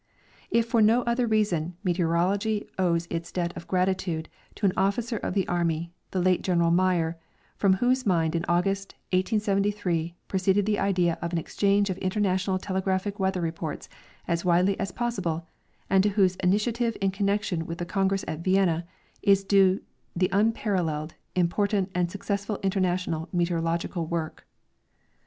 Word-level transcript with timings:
If 0.49 0.65
for 0.65 0.81
no 0.81 1.03
other 1.03 1.27
reason, 1.27 1.77
meteorology 1.83 2.67
owes 2.79 3.05
its 3.11 3.31
debt 3.31 3.55
of 3.55 3.67
gratitude 3.67 4.29
to 4.55 4.65
an 4.65 4.73
officer 4.75 5.17
of 5.17 5.35
the 5.35 5.47
army, 5.47 5.93
the 6.09 6.19
late 6.19 6.41
General 6.41 6.71
Myer, 6.71 7.19
from 7.55 7.73
whose 7.75 8.03
mind 8.03 8.35
in 8.35 8.43
August, 8.47 8.93
1873, 9.11 10.15
proceeded 10.27 10.65
the 10.65 10.79
idea 10.79 11.19
of 11.21 11.33
an 11.33 11.37
exchange 11.37 11.91
of 11.91 11.97
interna 11.97 12.33
tional 12.33 12.57
telegraphic 12.59 13.19
weather 13.19 13.41
reports 13.41 13.89
as 14.27 14.43
widely 14.43 14.75
as 14.79 14.91
possible, 14.91 15.45
and 15.87 16.01
to 16.01 16.09
whose 16.09 16.35
initiative 16.37 16.97
in 16.99 17.11
connection 17.11 17.67
with 17.67 17.77
the 17.77 17.85
congress 17.85 18.25
at 18.27 18.39
Vienna 18.39 18.87
is 19.21 19.43
due 19.43 19.81
the 20.15 20.29
unparalleled, 20.31 21.13
im]iortant 21.35 21.91
and 21.93 22.09
successful 22.09 22.57
international 22.63 23.29
meteorological 23.31 24.07
Avork. 24.07 24.39